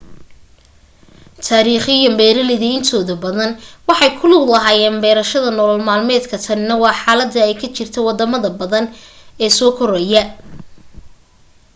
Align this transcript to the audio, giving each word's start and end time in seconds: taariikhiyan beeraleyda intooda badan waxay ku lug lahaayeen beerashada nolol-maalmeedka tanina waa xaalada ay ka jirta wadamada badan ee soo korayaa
taariikhiyan 1.47 2.15
beeraleyda 2.21 2.67
intooda 2.77 3.15
badan 3.25 3.51
waxay 3.89 4.11
ku 4.17 4.25
lug 4.31 4.43
lahaayeen 4.53 4.95
beerashada 5.03 5.49
nolol-maalmeedka 5.57 6.37
tanina 6.45 6.73
waa 6.83 6.99
xaalada 7.01 7.39
ay 7.47 7.53
ka 7.61 7.67
jirta 7.75 7.99
wadamada 8.07 8.49
badan 8.61 8.85
ee 9.43 9.51
soo 9.57 9.71
korayaa 9.77 10.27